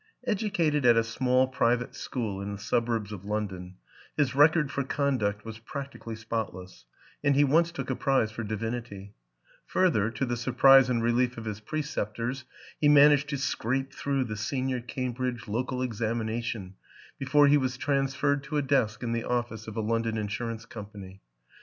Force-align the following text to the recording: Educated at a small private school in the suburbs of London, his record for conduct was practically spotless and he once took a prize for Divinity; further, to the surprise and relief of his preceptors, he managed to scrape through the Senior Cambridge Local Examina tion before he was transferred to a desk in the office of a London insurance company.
Educated 0.25 0.83
at 0.83 0.97
a 0.97 1.03
small 1.03 1.45
private 1.47 1.93
school 1.93 2.41
in 2.41 2.51
the 2.53 2.57
suburbs 2.57 3.11
of 3.11 3.23
London, 3.23 3.75
his 4.17 4.33
record 4.33 4.71
for 4.71 4.83
conduct 4.83 5.45
was 5.45 5.59
practically 5.59 6.15
spotless 6.15 6.85
and 7.23 7.35
he 7.35 7.43
once 7.43 7.71
took 7.71 7.91
a 7.91 7.95
prize 7.95 8.31
for 8.31 8.43
Divinity; 8.43 9.13
further, 9.67 10.09
to 10.09 10.25
the 10.25 10.35
surprise 10.35 10.89
and 10.89 11.03
relief 11.03 11.37
of 11.37 11.45
his 11.45 11.59
preceptors, 11.59 12.45
he 12.79 12.89
managed 12.89 13.29
to 13.29 13.37
scrape 13.37 13.93
through 13.93 14.23
the 14.23 14.37
Senior 14.37 14.79
Cambridge 14.79 15.47
Local 15.47 15.81
Examina 15.87 16.43
tion 16.43 16.73
before 17.19 17.45
he 17.45 17.57
was 17.57 17.77
transferred 17.77 18.41
to 18.45 18.57
a 18.57 18.63
desk 18.63 19.03
in 19.03 19.11
the 19.11 19.25
office 19.25 19.67
of 19.67 19.77
a 19.77 19.81
London 19.81 20.17
insurance 20.17 20.65
company. 20.65 21.21